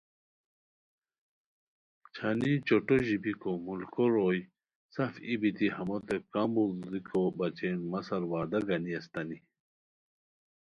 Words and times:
چھانی 2.15 2.51
چوٹھو 2.67 2.97
ژیبیکو 3.05 3.51
ملکو 3.65 4.03
روئے 4.13 4.39
سف 4.93 5.13
ای 5.25 5.33
بیتی 5.41 5.67
ہموتے 5.75 6.17
کمبوڑ 6.33 6.71
دیکو 6.91 7.21
بچین 7.37 7.77
مہ 7.91 7.99
سار 8.07 8.23
وعدہ 8.31 8.59
گانی 8.67 8.91
استانی 8.99 9.37